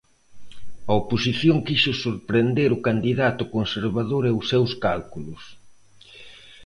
[0.91, 5.43] A oposición quixo sorprender o candidato conservador e os seus cálculos.